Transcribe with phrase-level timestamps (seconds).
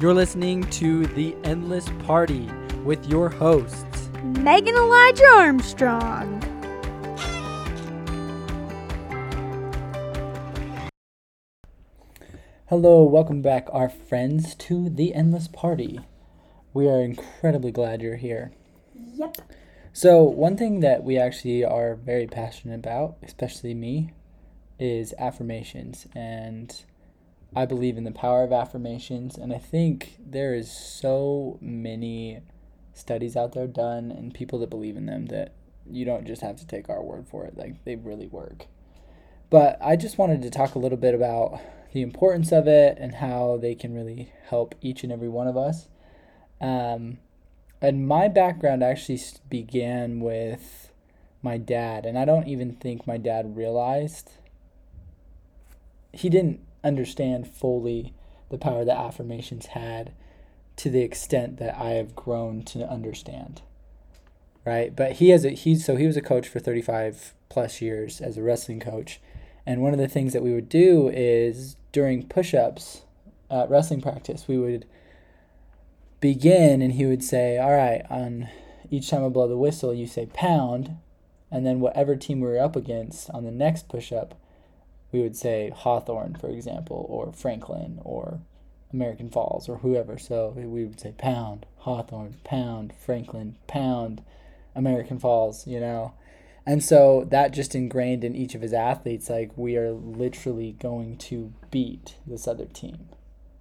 [0.00, 2.48] You're listening to The Endless Party
[2.84, 6.40] with your hosts, Megan Elijah Armstrong.
[12.70, 16.00] Hello, welcome back, our friends, to The Endless Party.
[16.72, 18.52] We are incredibly glad you're here.
[18.94, 19.36] Yep.
[19.92, 24.14] So, one thing that we actually are very passionate about, especially me,
[24.78, 26.06] is affirmations.
[26.14, 26.74] And
[27.54, 29.36] I believe in the power of affirmations.
[29.36, 32.40] And I think there is so many
[32.94, 35.54] studies out there done and people that believe in them that
[35.90, 37.56] you don't just have to take our word for it.
[37.56, 38.66] Like, they really work.
[39.48, 41.60] But I just wanted to talk a little bit about
[41.92, 45.56] the importance of it and how they can really help each and every one of
[45.56, 45.88] us.
[46.60, 47.18] Um,
[47.82, 50.92] and my background actually began with
[51.42, 54.30] my dad, and I don't even think my dad realized.
[56.12, 58.14] He didn't understand fully
[58.50, 60.12] the power that affirmations had
[60.76, 63.62] to the extent that I have grown to understand.
[64.64, 64.94] Right?
[64.94, 68.36] But he has a he's so he was a coach for 35 plus years as
[68.36, 69.20] a wrestling coach.
[69.66, 73.02] And one of the things that we would do is during push-ups
[73.50, 74.86] at wrestling practice, we would
[76.20, 78.48] begin and he would say, All right, on
[78.90, 80.96] each time I blow the whistle, you say pound.
[81.50, 84.39] And then whatever team we were up against on the next push up,
[85.12, 88.40] we would say Hawthorne, for example, or Franklin, or
[88.92, 90.18] American Falls, or whoever.
[90.18, 94.22] So we would say pound, Hawthorne, pound, Franklin, pound,
[94.74, 96.14] American Falls, you know.
[96.66, 101.16] And so that just ingrained in each of his athletes, like we are literally going
[101.18, 103.08] to beat this other team,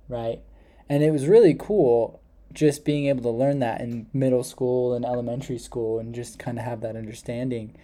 [0.08, 0.42] right?
[0.90, 5.06] And it was really cool just being able to learn that in middle school and
[5.06, 7.76] elementary school and just kind of have that understanding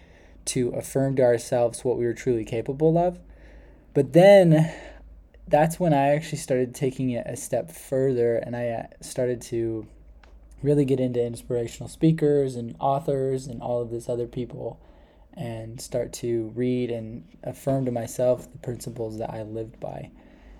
[0.44, 3.18] to affirm to ourselves what we were truly capable of.
[3.96, 4.70] But then
[5.48, 9.86] that's when I actually started taking it a step further and I uh, started to
[10.62, 14.78] really get into inspirational speakers and authors and all of this other people
[15.32, 20.10] and start to read and affirm to myself the principles that I lived by.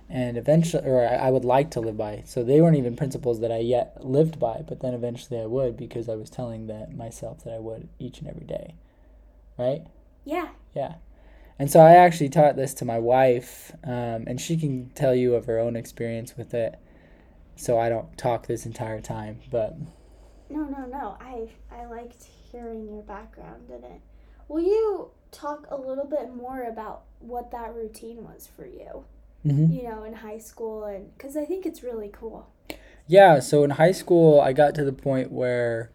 [0.08, 2.22] And eventually or I, I would like to live by.
[2.24, 5.76] So they weren't even principles that i yet lived by but then eventually i would
[5.76, 8.76] because i was telling that myself that i would each and every day.
[9.58, 9.82] Right?
[10.24, 10.48] Yeah.
[10.72, 10.94] yeah
[11.58, 15.34] and so i actually taught this to my wife um, and she can tell you
[15.34, 16.78] of her own experience with it
[17.56, 19.74] so i don't talk this entire time but
[20.48, 21.16] No, no, no.
[21.20, 22.22] I I liked
[22.52, 24.00] hearing your background in it.
[24.48, 29.04] Will you talk a little bit more about what that routine was for you?
[29.44, 29.74] mhm.
[29.74, 32.46] You know, in high school, and because I think it's really cool.
[33.08, 35.90] Yeah, so in high school, I got to the point where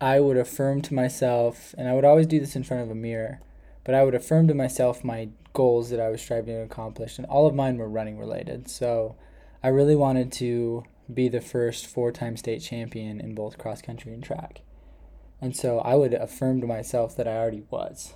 [0.00, 2.94] I would affirm to myself, and I would always do this in front of a
[2.94, 3.40] mirror,
[3.84, 7.26] but I would affirm to myself my goals that I was striving to accomplish, and
[7.26, 8.68] all of mine were running related.
[8.68, 9.16] So
[9.62, 14.12] I really wanted to be the first four time state champion in both cross country
[14.12, 14.62] and track.
[15.40, 18.14] And so I would affirm to myself that I already was.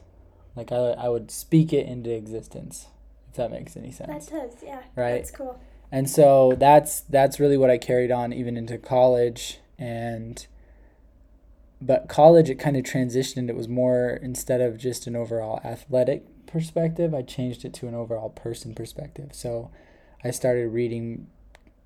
[0.54, 2.87] Like I, I would speak it into existence,
[3.28, 4.27] if that makes any sense.
[4.27, 4.83] That does, yeah.
[4.94, 5.16] Right.
[5.16, 5.60] That's cool.
[5.93, 10.47] And so that's that's really what I carried on even into college and
[11.81, 16.25] but college it kind of transitioned it was more instead of just an overall athletic
[16.47, 19.31] perspective I changed it to an overall person perspective.
[19.33, 19.71] So
[20.25, 21.27] I started reading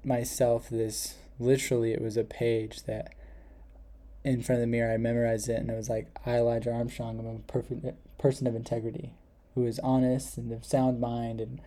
[0.04, 3.14] myself this literally it was a page that
[4.22, 7.18] in front of the mirror I memorized it and it was like I Elijah Armstrong
[7.18, 7.84] I'm a perfect
[8.18, 9.12] person of integrity
[9.54, 11.60] who is honest and of sound mind and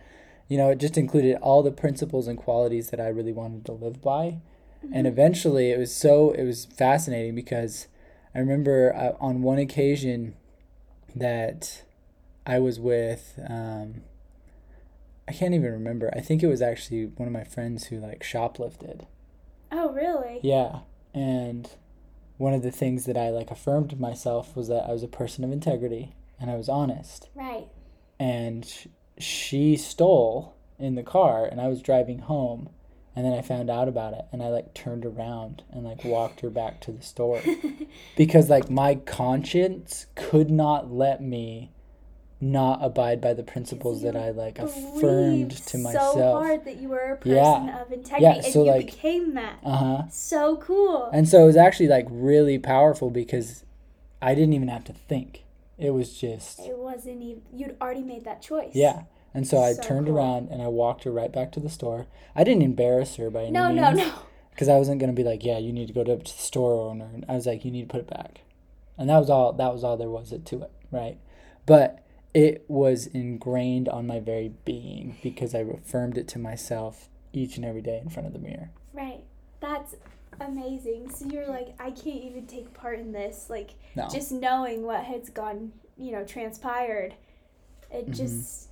[0.48, 3.72] you know, it just included all the principles and qualities that I really wanted to
[3.72, 4.40] live by.
[4.82, 5.06] And mm-hmm.
[5.06, 7.86] eventually it was so, it was fascinating because
[8.34, 10.34] I remember uh, on one occasion
[11.14, 11.84] that
[12.46, 14.02] I was with, um,
[15.28, 16.10] I can't even remember.
[16.14, 19.06] I think it was actually one of my friends who like shoplifted.
[19.72, 20.40] Oh, really?
[20.42, 20.80] Yeah.
[21.14, 21.70] And
[22.36, 25.44] one of the things that I like affirmed myself was that I was a person
[25.44, 27.68] of integrity and I was honest Right.
[28.18, 28.68] and
[29.18, 32.70] she stole in the car and I was driving home
[33.16, 36.40] and then I found out about it and I like turned around and like walked
[36.40, 37.40] her back to the store
[38.16, 41.70] because like my conscience could not let me
[42.40, 46.14] not abide by the principles that I like affirmed to myself.
[46.14, 47.80] So hard that you were a person Yeah.
[47.82, 49.58] of integrity, so, and you like- became that.
[49.64, 50.02] Uh-huh.
[50.10, 51.08] So cool.
[51.12, 53.64] And so it was actually like really powerful because
[54.20, 55.44] I didn't even have to think.
[55.78, 57.42] It was just it wasn't even.
[57.52, 58.72] You'd already made that choice.
[58.74, 59.02] yeah.
[59.34, 60.16] And so I So turned cool.
[60.16, 62.06] around and I walked her right back to the store.
[62.36, 63.80] I didn't embarrass her by any No, means.
[63.80, 64.12] no, no.
[64.50, 67.10] because I wasn't gonna be like, yeah, you need to go to, the store owner.
[67.12, 68.42] And I was like, you need to put it back,
[68.96, 69.52] and that was all.
[69.52, 71.18] That was all there was it to it, right?
[71.66, 72.00] But
[72.32, 77.64] it was ingrained on my very being because I affirmed it to myself each and
[77.64, 78.70] every day in front of the mirror.
[78.92, 79.22] Right.
[79.60, 79.94] That's
[80.40, 81.10] amazing.
[81.10, 83.46] So you're like, I can't even take part in this.
[83.48, 84.08] Like, No.
[84.08, 87.14] just knowing what has gone, you know, transpired,
[87.92, 88.14] it Mhm.
[88.16, 88.68] just,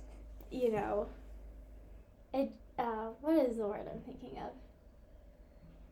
[0.53, 1.07] you know,
[2.33, 4.51] it, uh, what is the word I'm thinking of?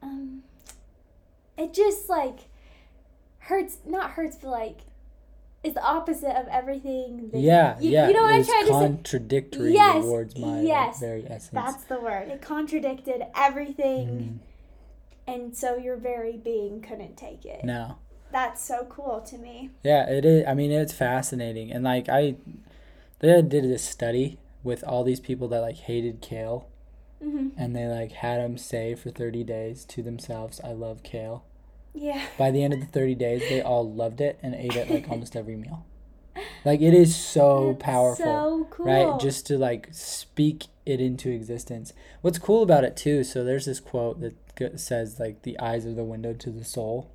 [0.04, 0.44] Um,
[1.58, 2.40] it just, like,
[3.40, 4.78] hurts, not hurts, but, like,
[5.64, 7.30] is the opposite of everything.
[7.32, 8.08] That yeah, you, yeah.
[8.08, 8.80] You know what I'm trying to say?
[8.80, 11.50] contradictory Yes, towards my yes, very essence.
[11.52, 12.30] That's the word.
[12.30, 14.42] It contradicted everything,
[15.28, 15.34] Mhm.
[15.34, 17.64] and so your very being couldn't take it.
[17.64, 17.98] No.
[18.32, 19.70] That's so cool to me.
[19.84, 20.48] Yeah, it is.
[20.48, 22.38] I mean, it's fascinating, and like I,
[23.20, 26.68] they did this study with all these people that like hated kale,
[27.22, 31.46] hmm and they like had them say for thirty days to themselves, "I love kale."
[31.94, 32.26] Yeah.
[32.38, 35.10] By the end of the thirty days, they all loved it and ate it like
[35.10, 35.86] almost every meal.
[36.64, 38.26] Like it is so powerful.
[38.26, 38.86] So cool.
[38.86, 43.66] right just to like speak it into existence what's cool about it too so there's
[43.66, 47.12] this quote that says like the eyes are the window to the soul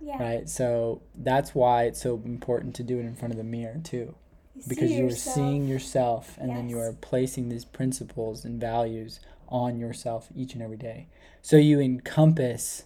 [0.00, 0.22] yeah.
[0.22, 3.80] right so that's why it's so important to do it in front of the mirror
[3.82, 4.14] too
[4.58, 9.20] You because you are seeing yourself and then you are placing these principles and values
[9.48, 11.06] on yourself each and every day.
[11.42, 12.84] So you encompass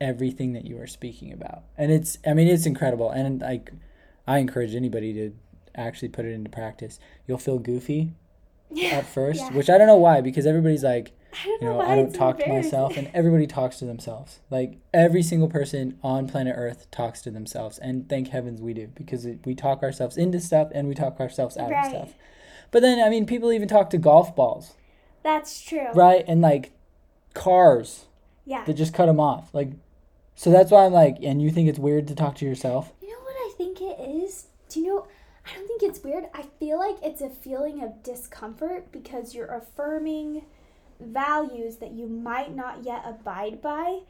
[0.00, 1.62] everything that you are speaking about.
[1.76, 3.10] And it's i mean it's incredible.
[3.10, 3.72] And like
[4.26, 5.32] i encourage anybody to
[5.74, 6.98] actually put it into practice.
[7.26, 8.12] You'll feel goofy
[8.70, 8.88] yeah.
[8.98, 9.52] at first, Yeah.
[9.52, 11.12] which I don't know why, because everybody's like,
[11.44, 14.40] you know know, I don't talk to myself, and everybody talks to themselves.
[14.50, 18.88] Like every single person on planet Earth talks to themselves, and thank heavens we do,
[18.94, 21.84] because it, we talk ourselves into stuff and we talk ourselves out Right.
[21.84, 22.14] of stuff.
[22.70, 24.74] But then, I mean, people even talk to golf balls,
[25.22, 25.90] That's true.
[25.94, 26.24] right?
[26.28, 26.72] And like
[27.34, 28.06] cars
[28.44, 28.64] Yeah.
[28.64, 29.52] that just cut them off.
[29.54, 29.70] Like,
[30.34, 32.92] so that's why I'm like, and you think it's weird to talk to yourself?
[33.02, 34.46] You know what I think it is?
[34.68, 35.06] Do you know?
[35.46, 36.24] I don't think it's weird.
[36.34, 40.42] I feel like it's a feeling of discomfort because you're affirming
[41.00, 44.00] values that you might not yet abide by.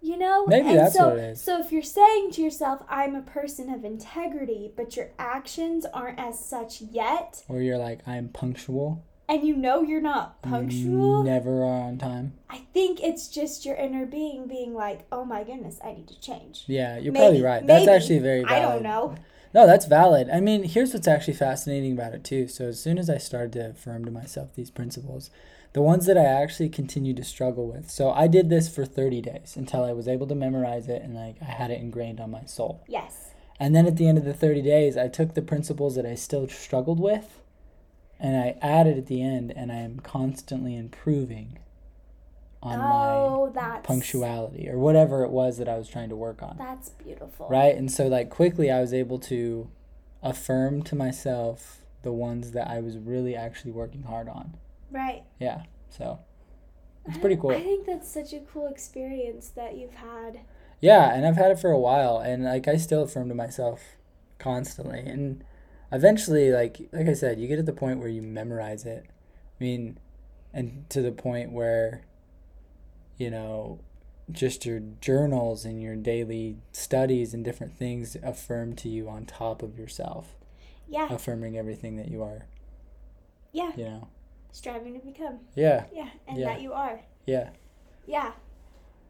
[0.00, 0.44] You know?
[0.46, 1.40] Maybe and that's so, what it is.
[1.40, 6.18] So if you're saying to yourself, I'm a person of integrity, but your actions aren't
[6.18, 11.22] as such yet, Or you're like, I'm punctual, and you know you're not you punctual,
[11.22, 12.34] never are on time.
[12.50, 16.20] I think it's just your inner being being like, oh my goodness, I need to
[16.20, 16.64] change.
[16.66, 17.66] Yeah, you're Maybe, probably right.
[17.66, 17.96] That's maybe.
[17.96, 18.58] actually very valid.
[18.58, 19.14] I don't know.
[19.54, 20.28] No, that's valid.
[20.30, 22.48] I mean, here's what's actually fascinating about it too.
[22.48, 25.30] So as soon as I started to affirm to myself these principles,
[25.74, 27.90] the ones that I actually continued to struggle with.
[27.90, 31.14] So I did this for 30 days until I was able to memorize it and
[31.14, 32.84] like I had it ingrained on my soul.
[32.88, 33.30] Yes.
[33.60, 36.14] And then at the end of the 30 days, I took the principles that I
[36.14, 37.42] still struggled with
[38.20, 41.58] and I added at the end and I am constantly improving
[42.62, 46.56] on oh, my punctuality or whatever it was that I was trying to work on
[46.56, 47.46] That's beautiful.
[47.50, 49.68] right and so like quickly i was able to
[50.22, 54.54] affirm to myself the ones that i was really actually working hard on
[54.94, 55.24] Right.
[55.40, 56.20] yeah so
[57.06, 60.40] it's pretty cool I think that's such a cool experience that you've had.
[60.80, 63.80] yeah and i've had it for a while and like i still affirm to myself
[64.38, 65.44] constantly and
[65.92, 69.04] eventually like like i said you get to the point where you memorize it
[69.60, 69.98] i mean
[70.52, 72.02] and to the point where
[73.18, 73.80] you know
[74.32, 79.62] just your journals and your daily studies and different things affirm to you on top
[79.62, 80.36] of yourself
[80.88, 81.08] Yeah.
[81.12, 82.46] affirming everything that you are
[83.52, 83.72] Yeah.
[83.76, 84.08] you know
[84.54, 85.40] Striving to become.
[85.56, 86.08] yeah Yeah.
[86.28, 86.46] And Yeah.
[86.46, 87.00] that you are.
[87.26, 87.50] yeah
[88.06, 88.32] Yeah.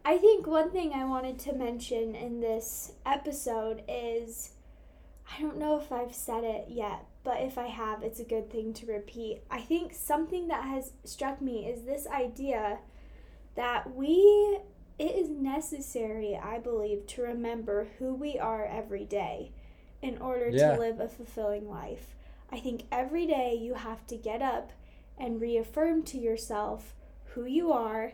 [0.03, 4.51] I think one thing I wanted to mention in this episode is
[5.31, 8.51] I don't know if I've said it yet, but if I have, it's a good
[8.51, 9.41] thing to repeat.
[9.49, 12.79] I think something that has struck me is this idea
[13.55, 14.59] that we
[14.97, 19.51] it is necessary, I believe, to remember who we are every day
[20.01, 20.73] in order Yeah.
[20.75, 22.15] to live a fulfilling life.
[22.51, 24.71] I think every day you have to get up
[25.17, 26.93] and reaffirm to yourself
[27.33, 28.13] who you are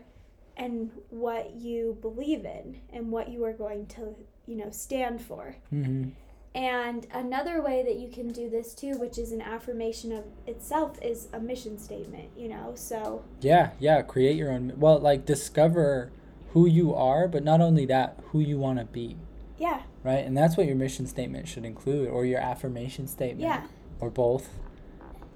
[0.56, 4.14] and what you believe in and what you are going to,
[4.46, 5.56] you know, stand for.
[5.72, 6.10] mm-hmm.
[6.54, 10.98] And another way that you can do this too, which is an affirmation of itself,
[11.00, 12.72] is a mission statement, you know?
[12.74, 16.10] So, yeah yeah create your own well like discover
[16.52, 19.16] who you are but not only that who you want to be
[19.58, 23.62] yeah, right and that's what your mission statement should include or your affirmation statement yeah,
[24.00, 24.48] or both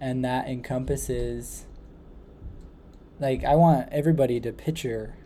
[0.00, 1.66] and that encompasses
[3.18, 5.16] like i want everybody to picture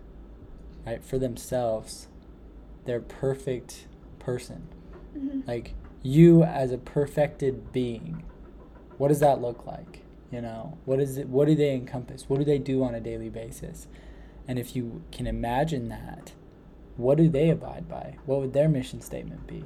[0.87, 2.09] right for themselves
[2.85, 3.87] their perfect
[4.19, 4.67] person.
[5.17, 8.23] Mhm, like you as a perfected being
[8.99, 10.03] what does that look like?
[10.31, 12.29] You know what is it what do they encompass?
[12.29, 13.87] What do they do on a daily basis?
[14.47, 16.33] And if you can imagine that
[16.97, 18.17] what do they abide by?
[18.27, 19.65] What would their mission statement be?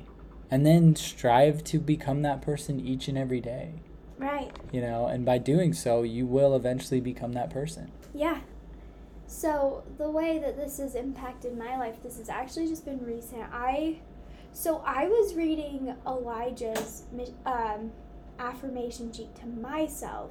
[0.50, 3.80] And then strive to become that person each and every day
[4.18, 4.50] right.
[4.72, 8.40] you know and by doing so you will eventually become that person Yeah.
[9.26, 13.42] So the way that this has impacted my life, this has actually just been recent.
[13.52, 13.98] I,
[14.52, 17.02] so I was reading Elijah's
[17.44, 17.90] um,
[18.38, 20.30] affirmation sheet to myself,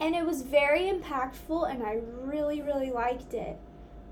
[0.00, 3.58] and it was very impactful, and I really really liked it.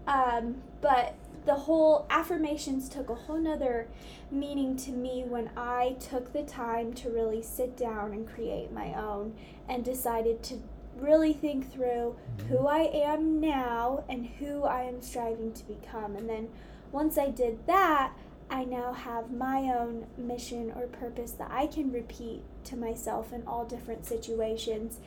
[0.07, 1.15] Um, but
[1.47, 3.88] the whole affirmations took a whole nother
[4.31, 8.93] meaning to me when I took the time to really sit down and create my
[8.95, 9.35] own
[9.69, 10.61] and decided to
[10.99, 12.49] really think through mm-hmm.
[12.49, 16.17] who I am now and who I am striving to become.
[16.17, 16.49] And then
[16.91, 18.12] once I did that,
[18.50, 23.43] I now have my own mission or purpose that I can repeat to myself in
[23.47, 24.99] all different situations.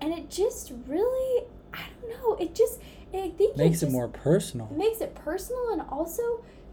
[0.00, 2.80] And it just really, I don't know, it just,
[3.14, 4.68] I think Makes it just- more personal.
[4.70, 6.22] it makes it personal and also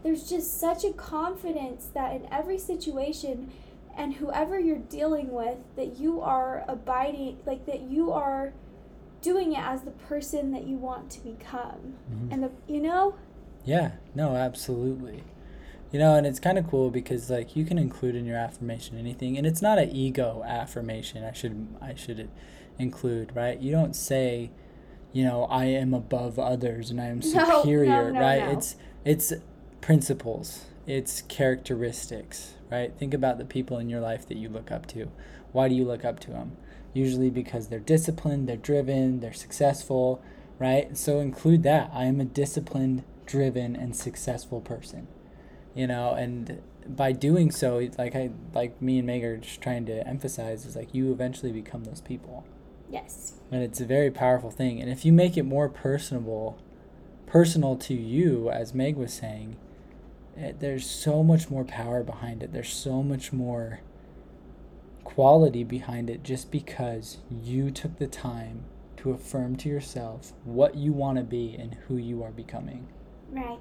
[0.02, 3.50] there's just such a confidence that in every situation
[3.96, 8.52] and whoever you're dealing with that you are abiding like that you are
[9.22, 12.32] doing it as the person that you want to become Mhm.
[12.32, 13.14] and the you know
[13.64, 15.22] Yeah, no, absolutely.
[15.90, 18.98] You know, and it's kind of cool because like you can include in your affirmation
[18.98, 21.24] anything, and it's not an ego affirmation.
[21.24, 22.28] I should I should
[22.78, 23.58] include right.
[23.58, 24.50] You don't say,
[25.14, 28.44] you know, I am above others and I am No, no, superior, no, right?
[28.44, 28.50] no.
[28.50, 29.32] It's it's
[29.80, 32.92] principles, it's characteristics, right?
[32.98, 35.08] Think about the people in your life that you look up to.
[35.52, 36.56] Why do you look up to them?
[36.92, 40.20] Usually because they're disciplined, they're driven, they're successful,
[40.58, 40.96] right?
[40.96, 41.90] So include that.
[41.94, 45.06] I am a disciplined, driven, and successful person.
[45.74, 49.86] You know, and by doing so, like I like me and Meg are just trying
[49.86, 52.44] to emphasize is like you eventually become those people.
[52.90, 54.80] Yes And it's a very powerful thing.
[54.80, 56.58] And if you make it more personable,
[57.26, 59.56] personal to you, as Meg was saying,
[60.36, 62.52] it, there's so much more power behind it.
[62.52, 63.80] There's so much more
[65.04, 68.64] quality behind it just because you took the time
[68.96, 72.88] to affirm to yourself what you want to be and who you are becoming.
[73.30, 73.58] right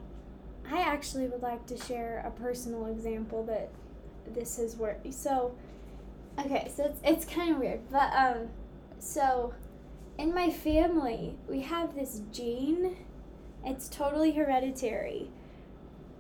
[0.72, 3.70] i actually would like to share a personal example that
[4.34, 5.54] this has worked so
[6.40, 8.48] okay so it's, it's kind of weird but um
[9.04, 9.54] so
[10.18, 12.96] in my family we have this gene
[13.66, 15.30] it's totally hereditary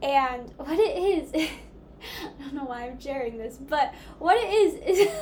[0.02, 1.32] and what it is
[2.24, 5.13] i don't know why i'm sharing this but what it is is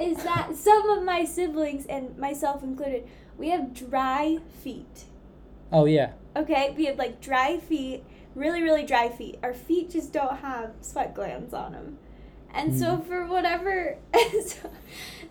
[0.00, 3.06] is that some of my siblings and myself included
[3.38, 5.04] we have dry feet
[5.72, 6.12] Oh, yeah.
[6.36, 9.38] Okay, we have like dry feet, really, really dry feet.
[9.42, 11.98] Our feet just don't have sweat glands on them.
[12.56, 13.98] And so, for whatever.
[14.46, 14.70] so,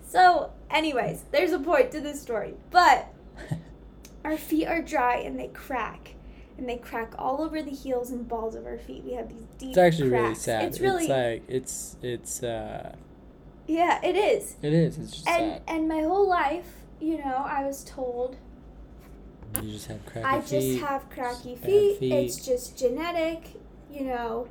[0.07, 2.53] so, anyways, there's a point to this story.
[2.71, 3.07] But
[4.23, 6.13] our feet are dry and they crack.
[6.57, 9.03] And they crack all over the heels and balls of our feet.
[9.03, 10.63] We have these deep It's actually really sad.
[10.65, 11.07] It's really.
[11.07, 12.95] like, it's, it's, uh,
[13.67, 14.55] yeah, it is.
[14.61, 14.97] it is.
[14.97, 15.61] It's just And, sad.
[15.67, 16.67] and my whole life,
[17.01, 18.37] you know, I was told
[19.61, 21.99] You just have cracky I just have cracky feet.
[21.99, 22.13] feet.
[22.13, 23.47] It's just genetic,
[23.91, 24.47] you know.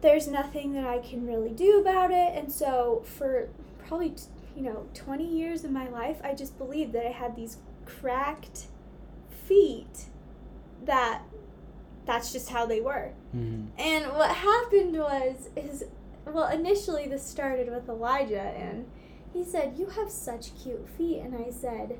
[0.00, 2.34] There's nothing that I can really do about it.
[2.34, 3.48] And so for
[3.86, 4.14] probably,
[4.54, 8.66] you know, 20 years of my life, I just believed that I had these cracked
[9.30, 10.06] feet
[10.84, 11.22] that
[12.04, 13.12] that's just how they were.
[13.34, 13.66] Mhm.
[13.78, 15.84] And what happened was is
[16.26, 18.86] well, initially this started with Elijah and
[19.32, 21.98] he said, "You have such cute feet." And I said,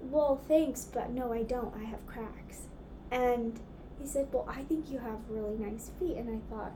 [0.00, 1.74] "Well, thanks, but no, I don't.
[1.74, 2.68] I have cracks."
[3.10, 3.58] And
[4.00, 6.72] he said, "Well, I think you have really nice feet." And I thought,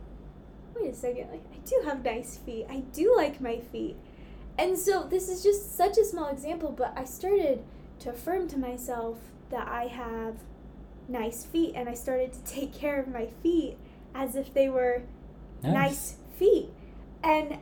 [0.81, 1.31] "Wait a second.
[1.31, 2.67] Like I do have nice feet.
[2.71, 3.97] I do like my feet."
[4.59, 7.63] And so this is just such a small example, but I started
[8.01, 9.19] to affirm to myself
[9.51, 10.37] that I have
[11.09, 13.77] nice feet and I started to take care of my feet
[14.15, 15.03] as if they were
[15.63, 16.71] nice, feet.
[17.23, 17.59] And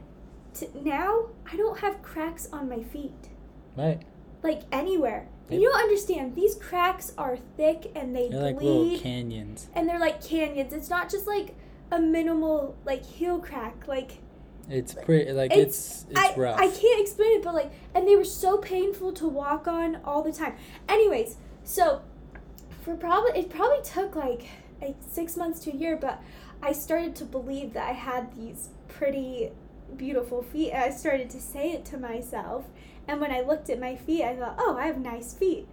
[0.55, 3.29] t- now I don't have cracks on my feet,
[3.77, 4.01] Right.
[4.43, 5.27] like anywhere.
[5.51, 8.33] And you don't understand, these cracks are thick and they bleed.
[8.33, 9.69] They're like little bleed canyons.
[9.75, 10.73] and they're like canyons.
[10.73, 11.55] It's not just like
[11.91, 14.19] a minimal like heel crack, like
[14.69, 16.59] It's pretty like It's- it's it's, I, rough.
[16.59, 20.23] I can't explain it, but like, and they were so painful to walk on all
[20.23, 20.55] the time.
[20.89, 22.01] Anyways, so
[22.83, 24.47] for probably it probably took like
[24.81, 26.21] like six months to a year, but
[26.63, 29.51] I started to believe that I had these pretty
[29.97, 32.65] beautiful feet, and I started to say it to myself.
[33.07, 35.69] And when I looked at my feet, I thought, oh, I have nice feet.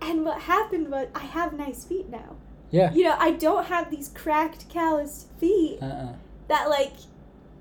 [0.00, 2.36] And what happened was I have nice feet now.
[2.70, 2.92] Yeah.
[2.92, 6.12] You know, I don't have these cracked, calloused feet Uh uh
[6.48, 6.92] that like.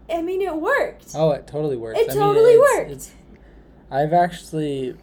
[0.07, 1.07] I mean, it worked.
[1.15, 1.99] Oh, it totally works.
[1.99, 2.91] It I mean, totally it's- worked.
[2.91, 3.11] It's,
[3.89, 4.95] I've actually.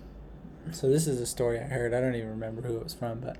[0.70, 1.92] So this is a story I heard.
[1.92, 3.36] I don't even remember who it was from, but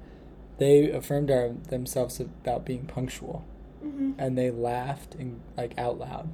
[0.59, 3.45] they affirmed our, themselves about being punctual,
[3.81, 6.29] hmm and they laughed and like out loud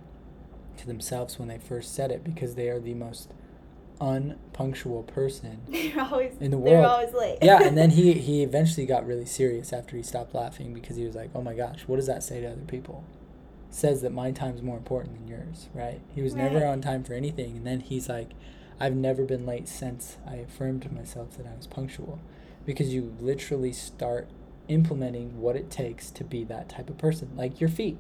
[0.78, 3.32] to themselves when they first said it because they are the most
[4.00, 6.86] unpunctual person They're always In the They're world.
[6.86, 7.38] always late.
[7.42, 11.04] yeah and then he he eventually got really serious after he stopped laughing because he
[11.04, 13.04] was like oh my gosh what does that say to other people?
[13.70, 16.00] Says that my time's more important than yours right?
[16.14, 18.30] He was never on time for anything and then he's like
[18.80, 22.18] i've never been late since i affirmed to myself that i was punctual.
[22.64, 24.28] Because you literally start
[24.68, 27.98] implementing what it takes to be that type of person like your feet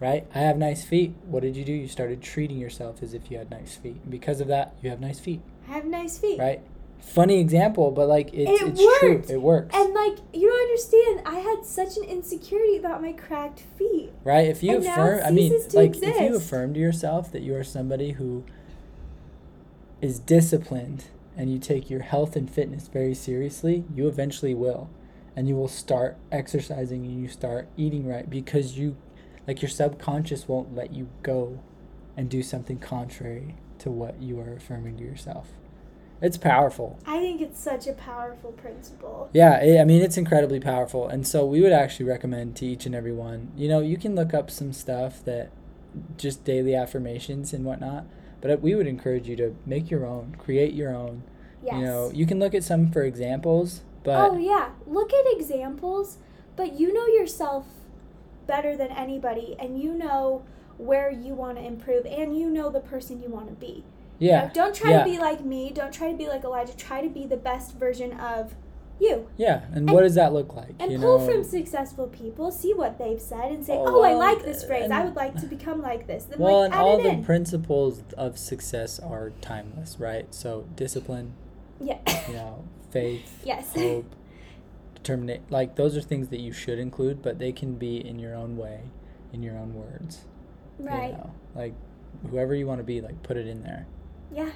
[0.00, 3.30] right i have nice feet what did you do you started treating yourself as if
[3.30, 6.18] you had nice feet and because of that you have nice feet I have nice
[6.18, 6.38] feet.
[6.40, 6.60] right?
[7.00, 9.22] Funny example, but like it's, It it's true.
[9.28, 13.60] It works, And like you don't understand, I had such an insecurity about my cracked
[13.78, 14.10] feet.
[14.24, 14.46] right?
[14.48, 17.62] If you and affirm, I mean, like if you affirm to yourself that you are
[17.62, 18.44] somebody who
[20.02, 21.04] is disciplined
[21.36, 24.90] and you take your health and fitness very seriously, you eventually will,
[25.36, 28.96] and you will start exercising and you start eating right because you,
[29.50, 31.58] like your subconscious won't let you go,
[32.16, 35.48] and do something contrary to what you are affirming to yourself.
[36.22, 37.00] It's powerful.
[37.04, 39.28] I think it's such a powerful principle.
[39.32, 42.86] Yeah, i I mean it's incredibly powerful, and so we would actually recommend to each
[42.86, 43.50] and every one.
[43.56, 45.50] You know, you can look up some stuff that
[46.16, 48.04] just daily affirmations and whatnot,
[48.40, 51.24] but we would encourage you to make your own, create your own.
[51.60, 51.74] Yes.
[51.74, 56.18] You know, you can look at some for examples, but oh yeah, look at examples,
[56.54, 57.66] but you know yourself
[58.50, 60.42] better than anybody, and you know
[60.76, 63.84] where you want to improve, and you know the person you want to be.
[64.18, 64.98] You yeah, know, don't try yeah.
[64.98, 65.70] to be like me.
[65.70, 66.76] Don't try to be like Elijah.
[66.76, 68.54] Try to be the best version of
[69.00, 69.28] you.
[69.36, 69.62] yeah.
[69.66, 70.74] And, and- what does that look like?
[70.78, 74.02] And you pull know, from successful people, see what they've said, and say, Oh, "Oh,
[74.02, 74.90] I like this phrase.
[74.90, 77.24] I would like to become like this." Then well, like and all the in.
[77.24, 80.26] principles of success are timeless, right?
[80.34, 81.34] So discipline,
[81.80, 81.98] yeah.
[82.28, 83.72] you know, faith, yes.
[83.74, 84.12] hope,
[85.02, 85.42] determinate.
[85.50, 88.56] Like those are things that you should include, but they can be in your own
[88.56, 88.82] way,
[89.32, 90.24] in your own words.
[90.78, 91.12] you right.
[91.12, 91.32] know?
[91.54, 91.74] Like
[92.30, 93.86] whoever you want to be, like put it in there.
[94.32, 94.50] Yeah.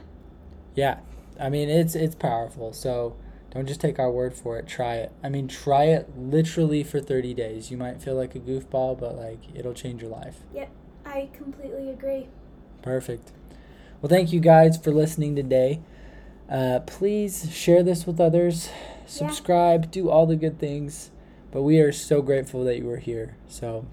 [0.75, 0.99] Yeah.
[1.39, 2.73] I mean, it's it's powerful.
[2.73, 3.17] So
[3.51, 4.67] don't just take our word for it.
[4.67, 5.13] Try it.
[5.23, 7.71] I mean, try it literally for 30 days.
[7.71, 10.38] You might feel like a goofball, but like it'll change your life.
[10.55, 10.71] Yep.
[11.07, 12.29] I completely agree.
[12.83, 13.33] Perfect.
[14.01, 15.81] Well, thank you guys for listening today.
[16.51, 18.68] Uh, please share this with others,
[19.07, 21.11] subscribe, do all the good things.
[21.51, 23.37] But we are so grateful that you were here.
[23.49, 23.87] So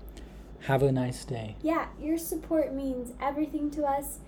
[0.62, 1.56] have a nice day.
[1.62, 4.20] Yeah, your support means everything to us.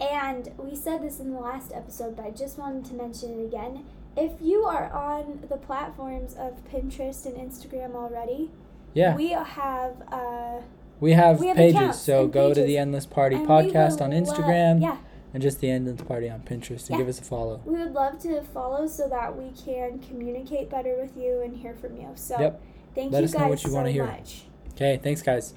[0.00, 3.44] And we said this in the last episode, but I just wanted to mention it
[3.44, 3.84] again.
[4.16, 8.50] If you are on the platforms of Pinterest and Instagram already,
[8.94, 10.62] Yeah, we have uh,
[11.00, 12.00] we have, we have pages.
[12.00, 14.96] So go to the Endless Party and podcast on lo- Instagram yeah,
[15.32, 16.96] and just the Endless Party on Pinterest and Yeah.
[16.98, 17.60] give us a follow.
[17.64, 21.74] we would love to follow so that we can communicate better with you and hear
[21.74, 22.08] from you.
[22.14, 22.60] So Yep.
[22.94, 24.06] thank Let you us know guys what you so wanna hear.
[24.06, 24.44] much.
[24.74, 25.54] Okay, thanks, guys.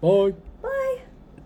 [0.00, 0.34] Bye.
[0.62, 0.98] Bye.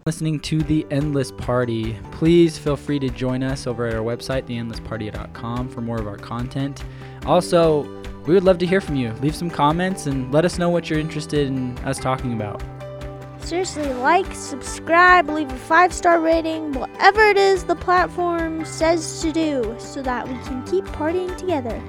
[0.07, 1.95] listening to The Endless Party.
[2.11, 6.17] Please feel free to join us over at our website, theendlessparty.com, for more of our
[6.17, 6.83] content.
[7.27, 7.83] Also,
[8.27, 9.13] we would love to hear from you.
[9.21, 12.63] Leave some comments and let us know what you're interested in us talking about.
[13.43, 19.33] Seriously, like, subscribe, leave a five star rating, whatever it is the platform says to
[19.33, 21.83] do, so that we can keep partying together.